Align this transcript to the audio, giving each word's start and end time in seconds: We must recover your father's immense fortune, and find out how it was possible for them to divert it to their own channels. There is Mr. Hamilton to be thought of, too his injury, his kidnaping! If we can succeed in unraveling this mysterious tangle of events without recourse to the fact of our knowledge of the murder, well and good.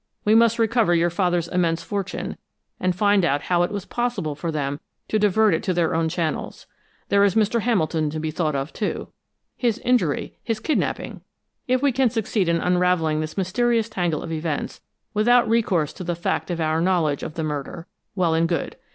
We 0.25 0.33
must 0.33 0.57
recover 0.57 0.95
your 0.95 1.11
father's 1.11 1.47
immense 1.47 1.83
fortune, 1.83 2.37
and 2.79 2.95
find 2.95 3.23
out 3.23 3.43
how 3.43 3.61
it 3.61 3.69
was 3.69 3.85
possible 3.85 4.33
for 4.33 4.51
them 4.51 4.79
to 5.09 5.19
divert 5.19 5.53
it 5.53 5.61
to 5.65 5.75
their 5.75 5.93
own 5.93 6.09
channels. 6.09 6.65
There 7.09 7.23
is 7.23 7.35
Mr. 7.35 7.59
Hamilton 7.61 8.09
to 8.09 8.19
be 8.19 8.31
thought 8.31 8.55
of, 8.55 8.73
too 8.73 9.09
his 9.55 9.77
injury, 9.85 10.39
his 10.43 10.59
kidnaping! 10.59 11.21
If 11.67 11.83
we 11.83 11.91
can 11.91 12.09
succeed 12.09 12.49
in 12.49 12.59
unraveling 12.61 13.21
this 13.21 13.37
mysterious 13.37 13.89
tangle 13.89 14.23
of 14.23 14.31
events 14.31 14.81
without 15.13 15.47
recourse 15.47 15.93
to 15.93 16.03
the 16.03 16.15
fact 16.15 16.49
of 16.49 16.59
our 16.59 16.81
knowledge 16.81 17.21
of 17.21 17.35
the 17.35 17.43
murder, 17.43 17.85
well 18.15 18.33
and 18.33 18.47
good. 18.49 18.77